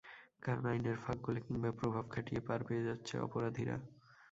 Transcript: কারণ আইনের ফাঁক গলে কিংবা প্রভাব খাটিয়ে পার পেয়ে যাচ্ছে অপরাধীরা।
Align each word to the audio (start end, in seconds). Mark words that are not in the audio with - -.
কারণ 0.41 0.63
আইনের 0.65 0.97
ফাঁক 0.97 1.17
গলে 1.23 1.39
কিংবা 1.41 1.69
প্রভাব 1.79 2.05
খাটিয়ে 2.09 2.41
পার 2.47 2.59
পেয়ে 2.67 2.87
যাচ্ছে 2.87 3.13
অপরাধীরা। 3.19 3.75